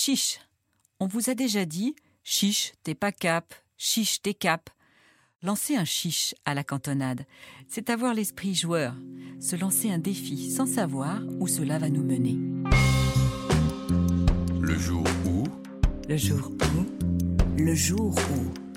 [0.00, 0.38] Chiche.
[1.00, 4.70] On vous a déjà dit chiche, t'es pas cap, chiche, t'es cap.
[5.42, 7.26] Lancer un chiche à la cantonade,
[7.66, 8.94] c'est avoir l'esprit joueur,
[9.40, 12.38] se lancer un défi sans savoir où cela va nous mener.
[14.60, 15.42] Le jour où?
[16.08, 17.56] Le jour où?
[17.56, 18.68] Le jour où?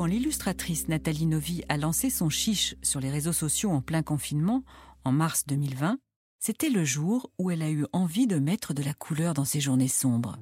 [0.00, 4.64] Quand l'illustratrice Nathalie Novi a lancé son chiche sur les réseaux sociaux en plein confinement,
[5.04, 5.98] en mars 2020,
[6.38, 9.60] c'était le jour où elle a eu envie de mettre de la couleur dans ses
[9.60, 10.38] journées sombres.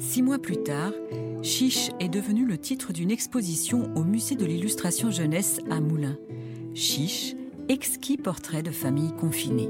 [0.00, 0.90] Six mois plus tard,
[1.44, 6.18] Chiche est devenu le titre d'une exposition au musée de l'illustration jeunesse à Moulins.
[6.74, 7.36] Chiche,
[7.68, 9.68] exquis portrait de famille confinée.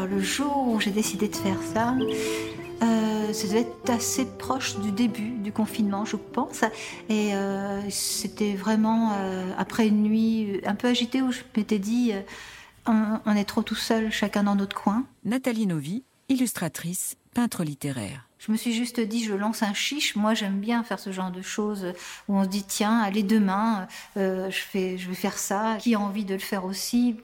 [0.00, 1.94] Alors le jour où j'ai décidé de faire ça,
[2.82, 6.62] euh, ça devait être assez proche du début du confinement, je pense.
[7.10, 12.12] Et euh, c'était vraiment euh, après une nuit un peu agitée où je m'étais dit,
[12.14, 12.22] euh,
[12.86, 15.04] on, on est trop tout seul, chacun dans notre coin.
[15.26, 18.26] Nathalie Novi, illustratrice, peintre littéraire.
[18.38, 20.16] Je me suis juste dit, je lance un chiche.
[20.16, 21.92] Moi, j'aime bien faire ce genre de choses
[22.26, 25.76] où on se dit, tiens, allez, demain, je, fais, je vais faire ça.
[25.78, 27.16] Qui a envie de le faire aussi?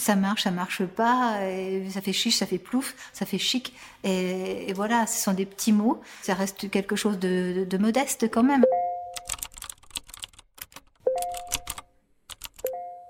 [0.00, 1.40] Ça marche, ça marche pas.
[1.46, 3.74] Et ça fait chiche, ça fait plouf, ça fait chic.
[4.02, 6.00] Et, voilà, ce sont des petits mots.
[6.22, 8.64] Ça reste quelque chose de, de- de modeste quand même.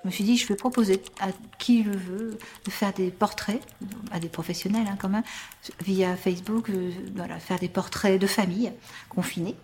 [0.03, 3.61] Je me suis dit, je vais proposer à qui le veut de faire des portraits,
[4.11, 5.23] à des professionnels hein, quand même,
[5.85, 8.73] via Facebook, euh, voilà, faire des portraits de famille
[9.11, 9.57] confinées.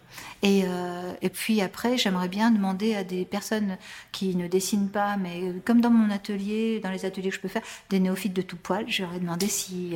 [0.43, 3.79] Et, euh, et puis après, j'aimerais bien demander à des personnes
[4.13, 7.41] qui ne dessinent pas, mais euh, comme dans mon atelier, dans les ateliers que je
[7.41, 9.95] peux faire, des néophytes de tout poil, j'aurais demandé si,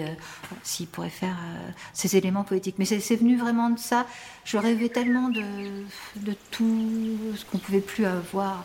[0.63, 1.37] s'ils pourraient faire
[1.93, 2.77] ces éléments poétiques.
[2.79, 4.07] Mais c'est venu vraiment de ça.
[4.45, 5.43] Je rêvais tellement de,
[6.17, 8.65] de tout ce qu'on pouvait plus avoir.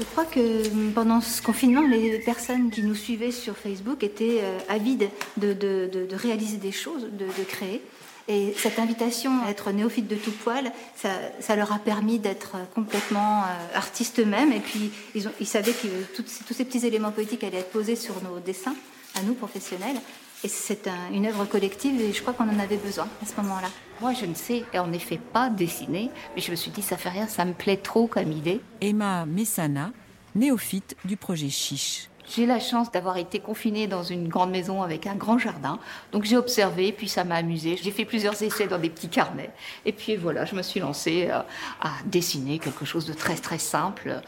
[0.00, 4.58] Je crois que pendant ce confinement, les personnes qui nous suivaient sur Facebook étaient euh,
[4.70, 7.82] avides de, réaliser des choses, de, créer.
[8.26, 13.42] Et cette invitation à être néophyte de tout poil, ça, leur a permis d'être complètement
[13.42, 14.52] euh, artistes eux-mêmes.
[14.52, 17.96] Et puis, ils, savaient que toutes ces- tous ces petits éléments poétiques allaient être posés
[17.96, 18.76] sur nos dessins,
[19.16, 19.96] à nous, professionnels.
[20.42, 23.36] Et c'est un- une œuvre collective et je crois qu'on en avait besoin à ce
[23.42, 23.68] moment-là.
[24.00, 27.10] Moi, je ne sais en effet pas dessiner, mais je me suis dit, ça fait
[27.10, 28.60] rien, ça me plaît trop comme idée.
[28.80, 29.90] Emma Messana,
[30.34, 32.06] néophyte du projet Chiche.
[32.34, 35.78] J'ai la chance d'avoir été confinée dans une grande maison avec un grand jardin.
[36.12, 37.76] Donc j'ai observé, puis ça m'a amusé.
[37.82, 39.50] J'ai fait plusieurs essais dans des petits carnets.
[39.84, 41.40] Et puis voilà, je me suis lancée euh,
[41.82, 44.20] à dessiner quelque chose de très très simple.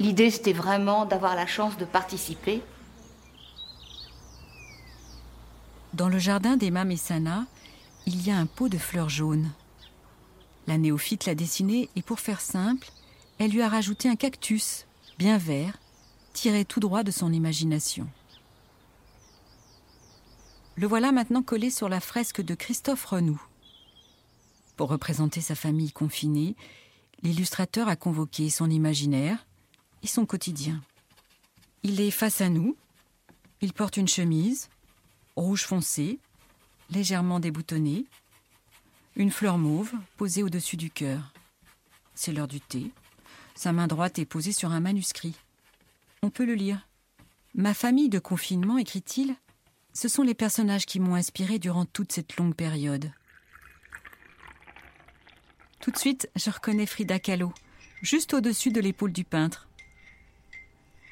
[0.00, 2.62] L'idée, c'était vraiment d'avoir la chance de participer.
[5.94, 7.46] Dans le jardin d'Emma Messana,
[8.06, 9.52] il y a un pot de fleurs jaunes.
[10.66, 12.90] La néophyte l'a dessiné et pour faire simple,
[13.38, 14.86] elle lui a rajouté un cactus,
[15.18, 15.78] bien vert,
[16.32, 18.08] tiré tout droit de son imagination.
[20.76, 23.42] Le voilà maintenant collé sur la fresque de Christophe Renoux.
[24.76, 26.56] Pour représenter sa famille confinée,
[27.22, 29.46] l'illustrateur a convoqué son imaginaire
[30.02, 30.80] et son quotidien.
[31.82, 32.76] Il est face à nous,
[33.60, 34.70] il porte une chemise,
[35.36, 36.18] rouge foncé,
[36.90, 38.04] légèrement déboutonnée,
[39.16, 41.32] une fleur mauve posée au-dessus du cœur.
[42.14, 42.90] C'est l'heure du thé.
[43.54, 45.34] Sa main droite est posée sur un manuscrit.
[46.22, 46.86] On peut le lire.
[47.54, 49.36] Ma famille de confinement, écrit-il,
[49.92, 53.12] ce sont les personnages qui m'ont inspiré durant toute cette longue période.
[55.80, 57.52] Tout de suite, je reconnais Frida Kahlo,
[58.00, 59.68] juste au-dessus de l'épaule du peintre.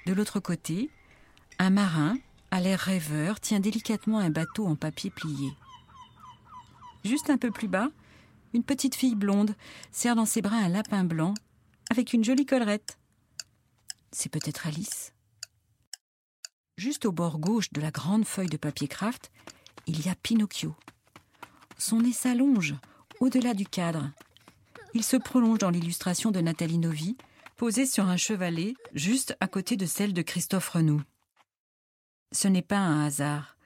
[0.07, 0.89] De l'autre côté,
[1.59, 2.17] un marin,
[2.51, 5.53] à l'air rêveur, tient délicatement un bateau en papier plié.
[7.05, 7.89] Juste un peu plus bas,
[8.53, 9.55] une petite fille blonde
[9.93, 11.35] serre dans ses bras un lapin blanc
[11.91, 12.99] avec une jolie collerette.
[14.13, 15.13] C'est peut-être Alice.
[16.77, 19.31] Juste au bord gauche de la grande feuille de papier craft,
[19.87, 20.75] il y a Pinocchio.
[21.79, 22.75] Son nez s'allonge
[23.21, 24.11] au-delà du cadre.
[24.95, 27.17] Il se prolonge dans l'illustration de Nathalie Novi,
[27.57, 31.03] posée sur un chevalet juste à côté de celle de Christophe Renoux.
[32.33, 33.57] Ce n'est pas un hasard.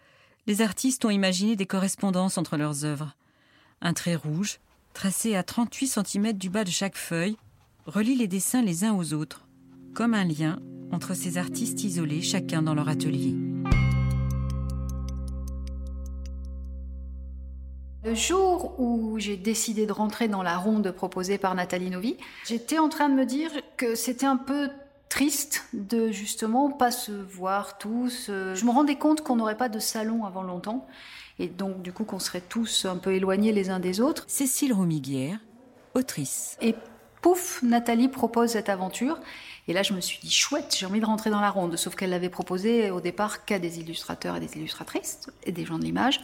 [0.46, 3.14] Les artistes ont imaginé des correspondances entre leurs œuvres.
[3.82, 4.58] Un trait rouge,
[4.94, 7.36] tracé à 38 cm du bas de chaque feuille,
[7.84, 9.46] relie les dessins les uns aux autres,
[9.92, 10.60] comme un lien
[10.92, 13.34] entre ces artistes isolés, chacun dans leur atelier.
[18.02, 22.16] Le jour où j'ai décidé de rentrer dans la ronde proposée par Nathalie Novi,
[22.46, 24.70] j'étais en train de me dire que c'était un peu
[25.14, 28.26] triste de justement pas se voir tous.
[28.26, 30.88] Je me rendais compte qu'on n'aurait pas de salon avant longtemps
[31.38, 34.24] et donc du coup qu'on serait tous un peu éloignés les uns des autres.
[34.26, 35.38] Cécile Romiguière,
[35.94, 36.58] autrice.
[36.60, 36.74] Et
[37.22, 39.20] pouf, Nathalie propose cette aventure.
[39.66, 41.76] Et là, je me suis dit, chouette, j'ai envie de rentrer dans la ronde.
[41.76, 45.78] Sauf qu'elle l'avait proposé au départ qu'à des illustrateurs et des illustratrices et des gens
[45.78, 46.20] de l'image.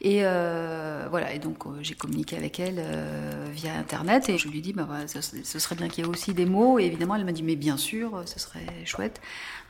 [0.00, 4.48] Et euh, voilà, et donc euh, j'ai communiqué avec elle euh, via Internet et je
[4.48, 6.78] lui ai dit, bah, ce, serait bien qu'il y ait aussi des mots.
[6.78, 9.20] Et évidemment, elle m'a dit, mais bien sûr, ce serait chouette.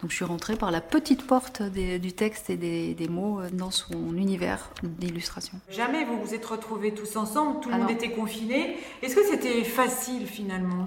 [0.02, 4.14] Donc je suis rentrée par la petite porte du texte et des, mots dans son
[4.14, 5.58] univers d'illustration.
[5.70, 8.76] Jamais vous vous êtes retrouvés tous ensemble, tout le ah monde était confiné.
[9.02, 10.86] Est-ce que c'était facile finalement?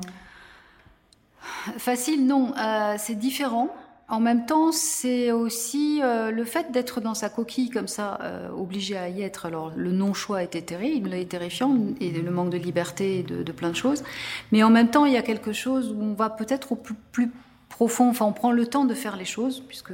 [1.78, 2.54] Facile, non.
[2.58, 3.70] Euh, c'est différent.
[4.10, 8.50] En même temps, c'est aussi euh, le fait d'être dans sa coquille comme ça, euh,
[8.50, 9.46] obligé à y être.
[9.46, 13.70] Alors, le non-choix était terrible et terrifiant, et le manque de liberté et de, plein
[13.70, 14.04] de choses.
[14.52, 17.32] Mais en même temps, il y a quelque chose où on va peut-être au plus,
[17.70, 18.10] profond.
[18.10, 19.94] Enfin, on prend le temps de faire les choses, puisque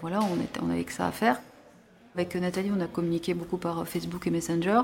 [0.00, 1.40] voilà, on, on avait que ça à faire.
[2.16, 4.80] Avec Nathalie, on a communiqué beaucoup par Facebook et Messenger.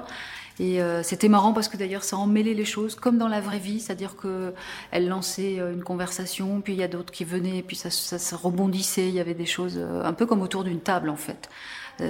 [0.58, 3.58] Et euh, c'était marrant parce que d'ailleurs, ça emmêlait les choses, comme dans la vraie
[3.58, 3.81] vie.
[3.81, 7.88] C'est-à-dire qu'elle lançait euh, une conversation, puis il y a d'autres qui venaient, puis ça,
[7.88, 9.08] ça, rebondissait.
[9.08, 11.49] Il y avait des choses euh, un peu comme autour d'une table, en fait.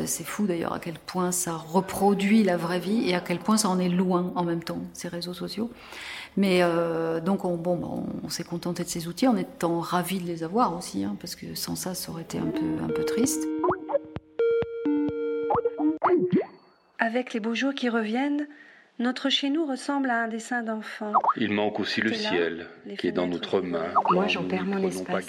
[0.07, 3.57] c'est fou d'ailleurs à quel point ça reproduit la vraie vie et à quel point
[3.57, 5.71] ça en est loin en même temps, ces réseaux sociaux.
[6.37, 6.63] Mais
[7.25, 7.89] donc, on, bon, bah,
[8.25, 11.37] on, s'est contenté de ces outils en étant ravis de les avoir aussi, hein, parce
[11.37, 13.47] que sans ça, ça aurait été un peu, un peu triste.
[17.03, 18.47] Avec les beaux jours qui reviennent,
[19.01, 21.13] notre chez nous ressemble à un dessin d'enfant.
[21.37, 23.87] Il manque aussi le ciel, qui est dans notre main.
[24.13, 25.27] Moi, j'en perds mon espace.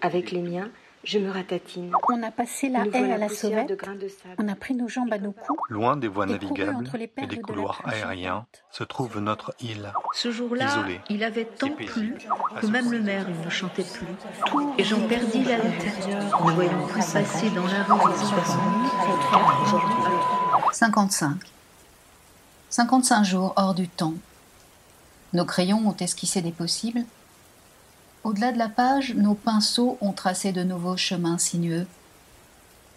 [0.00, 0.70] Avec les miens,
[1.04, 1.92] je me ratatine.
[2.10, 3.84] On a passé la haie à la sauvette.
[4.38, 5.60] On a pris nos jambes à nos coups.
[5.68, 6.88] Loin des voies navigables
[7.18, 9.92] et des couloirs aériens se trouve notre île.
[10.14, 12.14] Ce jour-là, il avait tant plu
[12.60, 14.06] que même le maire ne chantait plus.
[14.78, 20.01] Et j'en perdis la l'intérieur, ne voyant plus passer dans la rue les.
[20.72, 21.38] 55.
[22.68, 24.14] 55 jours hors du temps.
[25.32, 27.04] Nos crayons ont esquissé des possibles.
[28.24, 31.86] Au-delà de la page, nos pinceaux ont tracé de nouveaux chemins sinueux.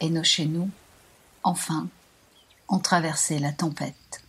[0.02, 0.70] Et nos chez nous,
[1.44, 1.88] enfin,
[2.68, 4.22] ont traversé la tempête.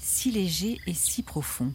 [0.00, 1.72] Si léger et si profond,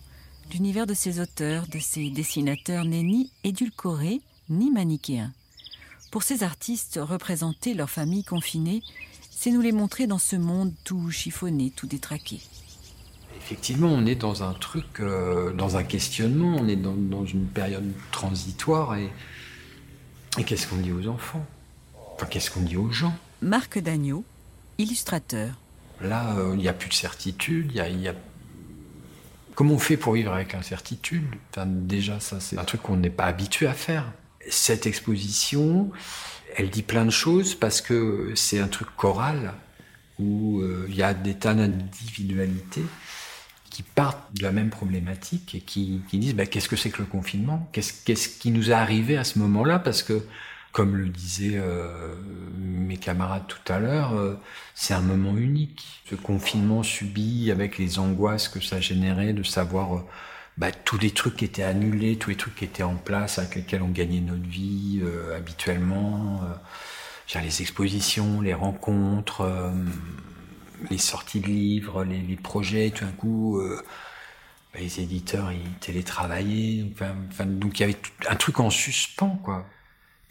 [0.54, 5.34] l'univers de ces auteurs, de ces dessinateurs n'est ni édulcoré ni manichéen.
[6.12, 8.82] Pour ces artistes, représenter leur famille confinée,
[9.30, 12.40] c'est nous les montrer dans ce monde tout chiffonné, tout détraqué.
[13.38, 17.92] Effectivement, on est dans un truc, euh, dans un questionnement, on est dans, une période
[18.12, 19.12] transitoire et,
[20.38, 21.46] et qu'est-ce qu'on dit aux enfants?
[22.16, 23.16] Enfin, qu'est-ce qu'on dit aux gens?
[23.42, 24.24] Marc Dagneau,
[24.78, 25.54] illustrateur.
[26.02, 28.14] Là, euh, il n'y a plus de certitude, il y a,
[29.58, 31.26] Comment on fait pour vivre avec l'incertitude?
[31.50, 34.06] Enfin, Déjà, ça, c'est un truc qu'on n'est pas habitué à faire
[34.50, 35.92] cette exposition,
[36.56, 39.54] elle dit plein de choses parce que c'est un truc choral
[40.20, 42.84] où euh, il y a des tas d'individualités
[43.70, 47.08] qui partent de la même problématique et qui, disent bah, qu'est-ce que c'est que le
[47.08, 47.70] confinement?
[47.72, 49.78] Qu'est-ce qui nous est arrivé à ce moment-là?
[49.78, 50.26] Parce que,
[50.72, 52.16] comme le disaient euh,
[52.58, 54.34] mes camarades tout à l'heure, euh,
[54.74, 56.02] c'est un moment unique.
[56.10, 60.04] Ce confinement subi avec les angoisses que ça générait de savoir
[60.58, 63.56] bah, tous les trucs qui étaient annulés, tous les trucs qui étaient en place, avec
[63.56, 66.54] lesquels on gagnait notre vie euh, habituellement, euh,
[67.42, 69.72] les expositions, les rencontres, euh,
[70.90, 73.82] les sorties de livres, les, projets, tout d'un coup, euh,
[74.74, 77.98] bah, les éditeurs, ils télétravaillaient, enfin, donc il y avait
[78.30, 79.68] un truc en suspens, quoi,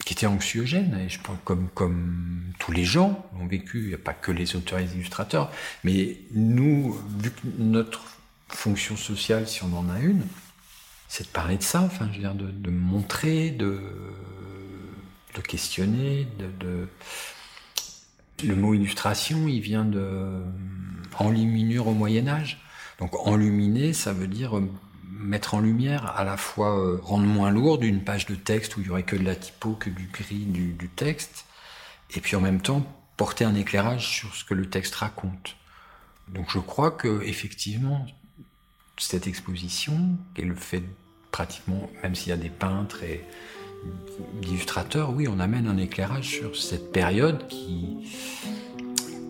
[0.05, 3.93] qui était anxiogène, et je pense comme, comme tous les gens l'ont vécu, il n'y
[3.93, 5.51] a pas que les auteurs et les illustrateurs,
[5.83, 8.16] mais nous, vu que notre
[8.49, 10.23] fonction sociale, si on en a une,
[11.07, 13.79] c'est de parler de ça, enfin, je veux dire, de, montrer, de,
[15.47, 16.27] questionner,
[16.59, 16.87] de,
[18.43, 20.43] Le mot illustration, il vient de
[21.19, 22.59] enluminure au Moyen Âge.
[22.99, 24.69] Donc enluminer, ça veut dire euh,
[25.03, 28.81] mettre en lumière, à la fois euh, rendre moins lourde une page de texte où
[28.81, 31.45] il y aurait que de la typo, que du gris du, du texte,
[32.15, 32.85] et puis en même temps
[33.15, 35.55] porter un éclairage sur ce que le texte raconte.
[36.27, 38.05] Donc je crois que effectivement,
[38.97, 39.97] cette exposition,
[40.35, 40.83] et le fait
[41.31, 43.23] pratiquement, même s'il y a des peintres et
[44.41, 48.09] d'illustrateurs, oui, on amène un éclairage sur cette période qui,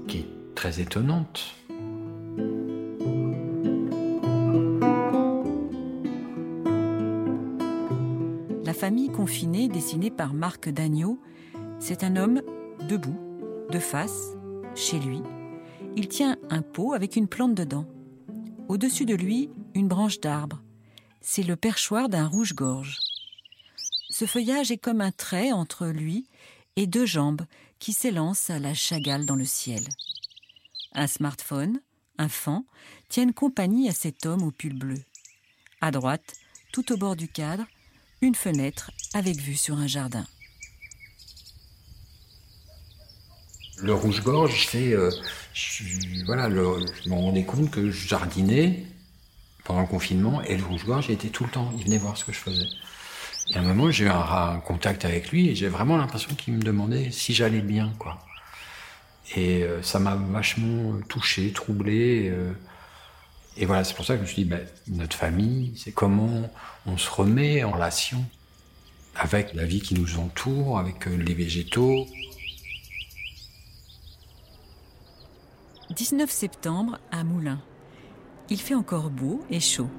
[0.07, 1.53] qui est très étonnante.
[8.63, 11.19] La famille confinée, dessinée par Marc Dagneau,
[11.79, 12.41] c'est un homme
[12.88, 13.17] debout,
[13.71, 14.33] De face,
[14.75, 15.21] chez lui,
[15.97, 17.86] il tient un pot avec une plante dedans.
[18.67, 20.62] Au-dessus de lui, une branche d'arbre.
[21.21, 23.00] C'est le perchoir d'un rouge-gorge.
[24.09, 26.27] Ce feuillage est comme un trait entre lui
[26.75, 27.43] et deux jambes
[27.79, 29.83] qui s'élancent à la chagale dans le ciel.
[30.93, 31.79] Un smartphone,
[32.17, 32.63] un fan,
[33.07, 35.01] tiennent compagnie à cet homme au pull bleu.
[35.79, 36.33] À droite,
[36.74, 37.65] tout au bord du cadre,
[38.21, 40.25] une fenêtre avec vue sur un jardin.
[43.79, 44.93] Le rouge-gorge, c'est.
[44.93, 45.12] Euh,
[46.25, 48.84] voilà, le, je me rendais compte que je jardinais
[49.63, 51.72] pendant le confinement et le rouge-gorge était tout le temps.
[51.77, 52.65] Il venait voir ce que je faisais.
[53.50, 56.55] Et à un moment, j'ai eu un, contact avec lui et j'ai vraiment l'impression qu'il
[56.55, 58.19] me demandait si j'allais bien, quoi.
[59.36, 62.29] Et euh, ça m'a vachement touché, troublé.
[62.29, 62.51] Euh,
[63.57, 66.50] et voilà, c'est pour ça que je me suis dit, ben, notre famille, c'est comment
[66.86, 68.25] on se remet en relation
[69.15, 72.07] avec la vie qui nous entoure, avec les végétaux.
[75.98, 77.60] 19 septembre à Moulins.
[78.51, 79.89] Il fait encore beau et chaud.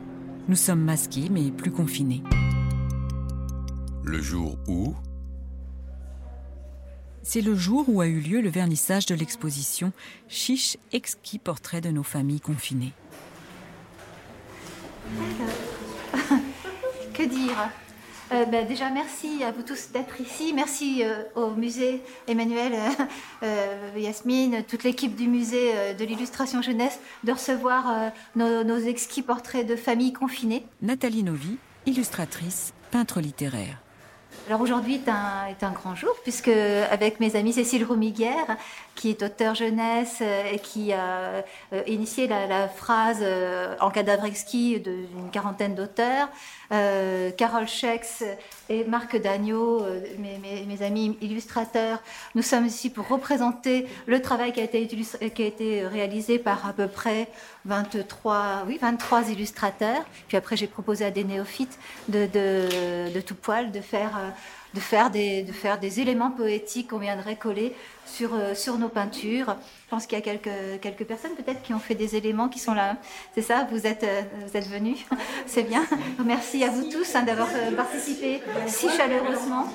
[0.47, 2.23] Nous sommes masqués mais plus confinés.
[4.05, 4.95] Le jour où?
[7.25, 9.93] C'est le jour où a eu lieu le vernissage de l'exposition
[10.29, 12.93] Chiche exquis portrait de nos familles confinées.
[17.13, 17.73] que dire?
[18.33, 20.53] Euh, ben, déjà, merci à vous tous d'être ici.
[20.55, 22.73] Merci euh, au musée Emmanuel,
[23.43, 29.67] euh, Yasmine, toute l'équipe du musée de l'illustration jeunesse de recevoir nos, nos, exquis portraits
[29.67, 30.67] de familles confinées.
[30.83, 31.57] Nathalie Novi,
[31.87, 33.79] illustratrice, peintre littéraire.
[34.49, 38.57] Alors aujourd'hui est un, grand jour puisque avec mes amis Cécile Roumiguière,
[38.95, 41.45] qui est auteur jeunesse et qui a
[41.87, 43.23] initié la, phrase
[43.79, 46.31] en cadavre exquis d'une quarantaine d'auteurs,
[46.73, 48.25] euh, Carole Schex
[48.69, 52.03] et Marc Dagneau, euh, mes, amis illustrateurs.
[52.35, 57.29] Nous sommes ici pour représenter le travail qui a été, réalisé par à peu près
[57.65, 60.05] 23, oui, 23 illustrateurs.
[60.29, 64.31] Puis après, j'ai proposé à des néophytes de tout poil de faire euh,
[64.75, 67.75] de faire des, de faire des éléments poétiques qu'on viendrait coller
[68.07, 69.57] sur, euh, sur nos peintures.
[69.85, 72.59] Je pense qu'il y a quelques, quelques personnes peut-être qui ont fait des éléments qui
[72.59, 72.97] sont là.
[73.35, 74.99] C'est ça, vous êtes, euh, vous êtes venus.
[75.47, 75.85] C'est bien.
[76.25, 79.67] Merci à vous tous hein, d'avoir euh, participé si chaleureusement.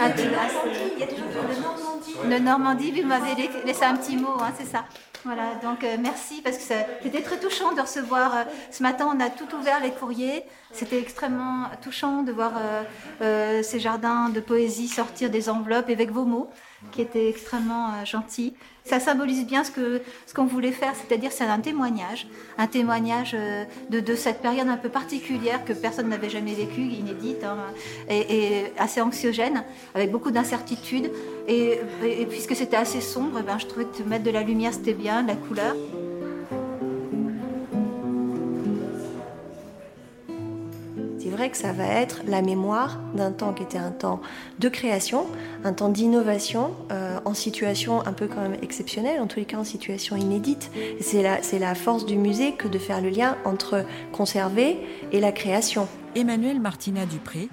[0.00, 2.14] À il y a toujours de Normandie.
[2.24, 4.84] De Normandie, vous m'avez laissé un petit mot, hein, c'est ça.
[5.24, 6.64] Voilà, donc merci parce que
[7.02, 8.44] c'était très touchant de recevoir.
[8.72, 10.42] ce matin, on a tout ouvert les courriers.
[10.72, 12.52] C'était extrêmement touchant de voir
[13.20, 16.50] ces jardins de poésie sortir des enveloppes avec vos mots
[16.90, 18.54] qui était extrêmement euh, gentil.
[18.84, 22.26] Ça symbolise bien ce que ce qu'on voulait faire, c'est-à-dire c'est un témoignage,
[22.58, 26.82] un témoignage euh, de, de, cette période un peu particulière que personne n'avait jamais vécue,
[26.82, 27.58] inédite hein,
[28.10, 29.62] et, assez anxiogène,
[29.94, 31.12] avec beaucoup d'incertitudes.
[31.46, 31.78] Et,
[32.28, 35.22] puisque c'était assez sombre, eh ben, je trouvais que mettre de la lumière c'était bien,
[35.22, 35.76] de la couleur.
[41.42, 44.20] Vrai que ça va être la mémoire d'un temps qui était un temps
[44.60, 45.26] de création,
[45.64, 49.56] un temps d'innovation, euh, en situation un peu quand même exceptionnelle, en tous les cas
[49.56, 50.70] en situation inédite.
[51.00, 54.78] C'est la, la force du musée que de faire le lien entre conserver
[55.10, 55.88] et la création.
[56.14, 57.48] Emmanuel Martina Dupré,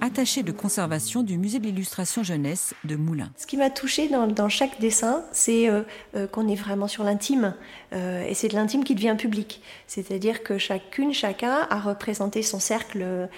[0.00, 3.30] attaché de conservation du musée de l'illustration jeunesse de Moulins.
[3.36, 5.82] Ce qui m'a touché dans, chaque dessin, c'est euh,
[6.14, 7.54] euh, qu'on est vraiment sur l'intime,
[7.92, 9.60] euh, et c'est de l'intime qui devient public.
[9.86, 13.28] C'est-à-dire que chacune, chacun a représenté son cercle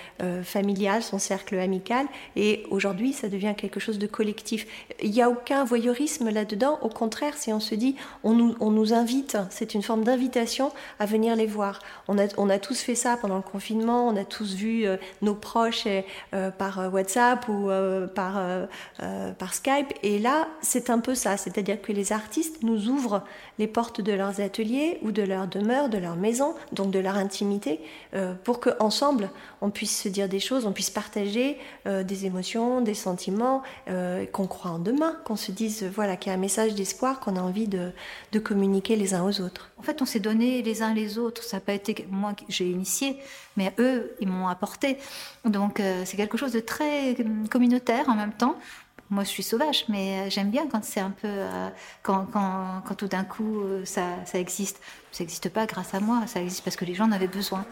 [0.42, 4.66] familial, son cercle amical, et aujourd'hui, ça devient quelque chose de collectif.
[5.02, 9.36] Il n'y a aucun voyeurisme là-dedans, au contraire, si on se dit, on nous, invite,
[9.50, 11.80] c'est une forme d'invitation à venir les voir.
[12.08, 14.86] On a, tous fait ça pendant le confinement, on a tous vu
[15.22, 15.86] nos proches
[16.50, 18.66] par euh, WhatsApp ou euh, par, euh,
[19.38, 19.92] par Skype.
[20.02, 23.22] Et là, c'est un peu ça, c'est-à-dire que les artistes nous ouvrent
[23.58, 27.16] les portes de leurs ateliers ou de leur demeure, de leur maison, donc de leur
[27.16, 27.80] intimité,
[28.44, 33.62] pour qu'ensemble, on puisse se dire des choses, on puisse partager des émotions, des sentiments,
[34.32, 37.34] qu'on croit en demain, qu'on se dise, voilà, qu'il y a un message d'espoir qu'on
[37.36, 37.90] a envie de,
[38.30, 39.70] de communiquer les uns aux autres.
[39.78, 41.42] En fait, on s'est donné les uns les autres.
[41.42, 43.18] Ça n'a pas été moi que j'ai initié,
[43.56, 44.98] mais eux, ils m'ont apporté.
[45.44, 48.56] Donc, c'est quelque chose de très euh, communautaire en même temps.
[49.10, 51.68] Moi, je suis sauvage, mais euh, j'aime bien quand c'est un peu, euh,
[52.02, 54.80] quand, quand, quand, tout d'un coup ça, ça existe.
[55.12, 57.64] Ça n'existe pas grâce à moi, ça existe parce que les gens en avaient besoin.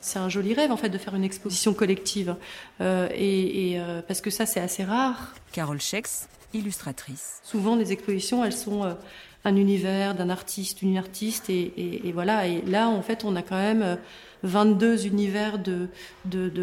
[0.00, 2.36] C'est un joli rêve en fait de faire une exposition collective,
[2.80, 5.34] et, parce que ça c'est assez rare.
[5.50, 7.40] Carole Schex, illustratrice.
[7.42, 8.96] Souvent les expositions elles sont
[9.44, 12.46] un univers d'un artiste, une artiste, et, voilà.
[12.46, 13.98] Et là en fait on a quand même
[14.42, 15.88] 22 univers de,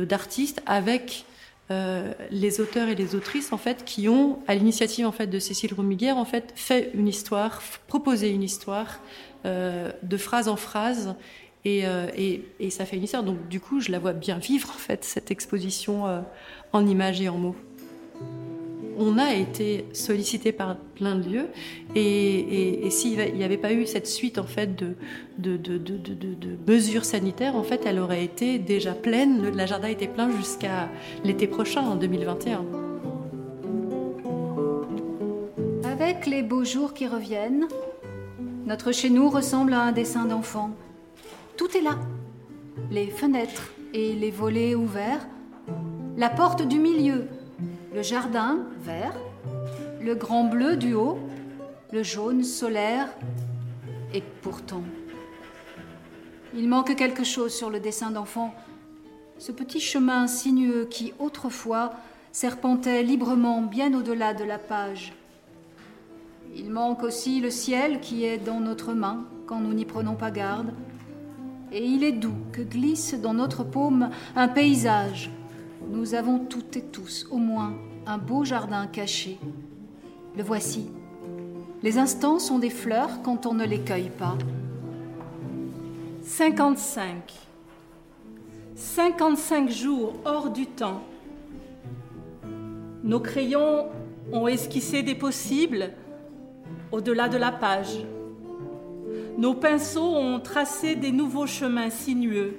[0.06, 1.26] d'artistes avec
[1.70, 5.40] euh, les auteurs et les autrices en fait qui ont, à l'initiative en fait de
[5.40, 9.00] Cécile Romiguière, en fait fait une histoire, proposé une histoire
[9.46, 11.16] euh, de phrase en phrase.
[11.64, 11.84] Et,
[12.72, 13.24] ça fait une histoire.
[13.24, 16.24] Donc, du coup, je la vois bien vivre, en fait, cette exposition
[16.74, 17.56] en images et en mots
[19.02, 21.48] on a été sollicité par plein de lieux
[21.96, 24.96] et, s'il n'y avait pas eu cette suite en fait de,
[26.68, 29.42] mesures sanitaires, en fait, elle aurait été déjà pleine.
[29.42, 30.90] Le, la jardin était plein jusqu'à
[31.24, 32.64] l'été prochain, en 2021.
[35.84, 37.68] Avec les beaux jours qui reviennent,
[38.66, 40.72] notre chez nous ressemble à un dessin d'enfant.
[41.58, 41.98] Tout est là.
[42.92, 45.28] Les fenêtres et les volets ouverts,
[46.18, 47.28] la porte du milieu,
[47.94, 49.16] le jardin vert,
[50.00, 51.20] le grand bleu du haut,
[51.92, 53.10] le jaune solaire,
[54.14, 54.84] et pourtant,
[56.54, 58.54] il manque quelque chose sur le dessin d'enfant.
[59.38, 61.92] Ce petit chemin sinueux qui, autrefois,
[62.32, 65.14] serpentait librement bien au-delà de la page.
[66.56, 70.32] Il manque aussi le ciel qui est dans notre main quand nous n'y prenons pas
[70.32, 70.74] garde.
[71.72, 75.30] Et il est doux que glisse dans notre paume un paysage
[75.90, 77.74] nous avons toutes et tous au moins
[78.06, 79.38] un beau jardin caché.
[80.38, 80.90] Le voici.
[81.84, 84.38] Les instants sont des fleurs quand on ne les cueille pas.
[86.24, 87.34] 55.
[88.76, 91.02] 55 jours hors du temps.
[93.04, 93.88] Nos crayons
[94.32, 95.92] ont esquissé des possibles
[96.92, 98.06] au-delà de la page.
[99.38, 102.58] Nos pinceaux ont tracé des nouveaux chemins sinueux.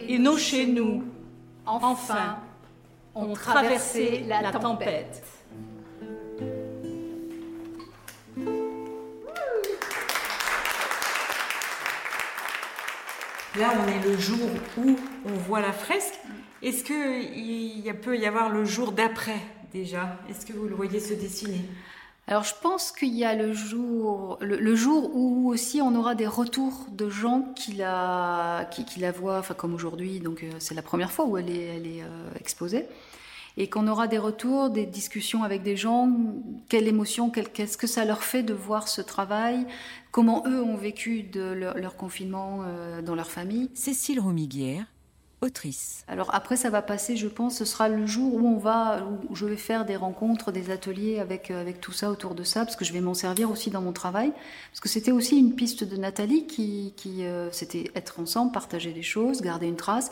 [0.00, 1.02] Et, nos chez nous
[1.68, 2.38] enfin,
[3.14, 5.22] ont traversé la tempête.
[13.58, 14.38] Là, on est le jour
[14.76, 16.14] où on voit la fresque.
[16.62, 19.40] Est-ce qu'il peut y avoir le jour d'après
[19.72, 20.16] déjà?
[20.30, 21.64] Est-ce que vous le voyez se dessiner?
[22.28, 26.26] Alors je pense qu'il y a le jour, le, jour où aussi on aura des
[26.26, 30.82] retours de gens qui la, qui, la voient, enfin comme aujourd'hui, donc euh, c'est la
[30.82, 32.84] première fois où elle est, euh, exposée,
[33.56, 36.12] et qu'on aura des retours, des discussions avec des gens,
[36.68, 39.66] quelle émotion, qu'est-ce que ça leur fait de voir ce travail,
[40.10, 43.70] comment eux ont vécu de leur, confinement euh, dans leur famille.
[43.72, 44.84] Cécile Romiguière,
[45.40, 46.04] autrice.
[46.08, 49.36] Alors après, ça va passer, je pense, ce sera le jour où on va, où
[49.36, 52.64] je vais faire des rencontres, des ateliers avec euh, avec tout ça autour de ça,
[52.64, 54.32] parce que je vais m'en servir aussi dans mon travail,
[54.70, 58.92] parce que c'était aussi une piste de Nathalie qui, qui euh, c'était être ensemble, partager
[58.92, 60.10] des choses, garder une trace,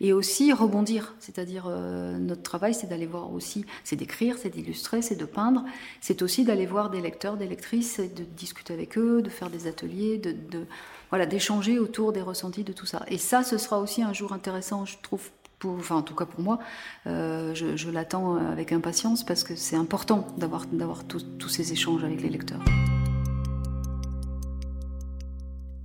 [0.00, 1.14] et aussi rebondir.
[1.18, 5.64] C'est-à-dire euh, notre travail, c'est d'aller voir aussi, c'est d'écrire, c'est d'illustrer, c'est de peindre,
[6.00, 9.50] c'est aussi d'aller voir des lecteurs, des lectrices, et de discuter avec eux, de faire
[9.50, 10.66] des ateliers, de, de
[11.10, 13.04] voilà, d'échanger autour des ressentis de tout ça.
[13.08, 15.30] Et ça, ce sera aussi un jour intéressant, je trouve,
[15.64, 16.58] en tout cas pour moi,
[17.06, 22.20] euh, je, l'attends avec impatience parce que c'est important d'avoir d'avoir tous ces échanges avec
[22.22, 22.60] les lecteurs.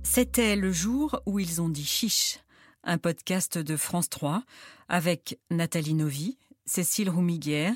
[0.02, 2.38] C'était le jour où ils ont dit chiche,
[2.84, 4.44] un podcast de France 3
[4.88, 7.74] avec Nathalie Novi, Cécile Roumiguière,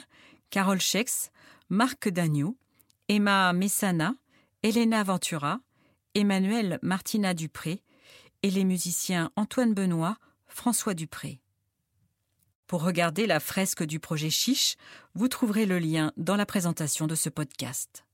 [0.51, 1.33] Carole Schex,
[1.69, 2.57] Marc Dagneau,
[3.09, 4.15] Emma Messana,
[4.63, 5.59] Elena Ventura,
[6.15, 7.83] Emmanuel Martina Dupré
[8.43, 10.17] et les musiciens Antoine Benoît,
[10.47, 11.41] François Dupré.
[12.67, 14.77] Pour regarder la fresque du projet Chiche,
[15.15, 18.05] vous trouverez le lien dans la présentation de ce podcast.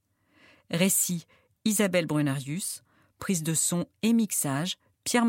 [0.70, 1.26] Récit
[1.64, 2.82] Isabelle Brunarius,
[3.18, 5.26] prise de son et mixage Pierre.